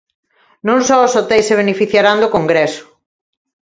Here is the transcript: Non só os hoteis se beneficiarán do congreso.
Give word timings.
Non 0.67 0.79
só 0.87 0.97
os 1.05 1.13
hoteis 1.17 1.45
se 1.49 1.59
beneficiarán 1.61 2.17
do 2.19 2.33
congreso. 2.35 2.83